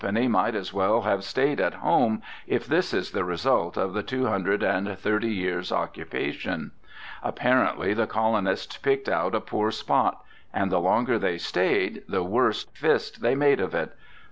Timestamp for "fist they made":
12.73-13.59